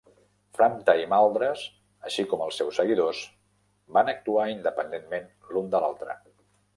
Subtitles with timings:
[0.59, 1.65] Framta i Maldras,
[2.09, 3.19] així com els seus seguidors,
[3.99, 6.17] van actuar independentment l'un de l'altre.